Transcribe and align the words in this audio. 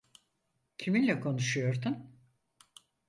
Kiminle 0.77 1.19
konuşuyordun? 1.19 2.17